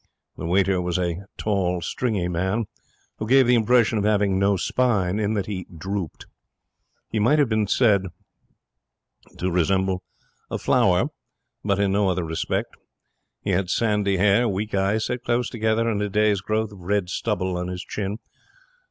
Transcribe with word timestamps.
The 0.35 0.47
waiter 0.47 0.81
was 0.81 0.97
a 0.97 1.25
tall, 1.37 1.79
stringy 1.81 2.27
man, 2.27 2.65
who 3.19 3.27
gave 3.27 3.45
the 3.45 3.53
impression 3.53 3.99
of 3.99 4.03
having 4.03 4.39
no 4.39 4.57
spine. 4.57 5.19
In 5.19 5.35
that 5.35 5.45
he 5.45 5.67
drooped, 5.77 6.25
he 7.11 7.19
might 7.19 7.37
have 7.37 7.49
been 7.49 7.67
said 7.67 8.07
to 9.37 9.51
resemble 9.51 10.01
a 10.49 10.57
flower, 10.57 11.09
but 11.63 11.77
in 11.79 11.91
no 11.91 12.09
other 12.09 12.23
respect. 12.23 12.75
He 13.43 13.51
had 13.51 13.69
sandy 13.69 14.17
hair, 14.17 14.49
weak 14.49 14.73
eyes 14.73 15.05
set 15.05 15.23
close 15.23 15.51
together, 15.51 15.87
and 15.87 16.01
a 16.01 16.09
day's 16.09 16.41
growth 16.41 16.71
of 16.71 16.79
red 16.79 17.07
stubble 17.09 17.55
on 17.55 17.67
his 17.67 17.83
chin. 17.83 18.17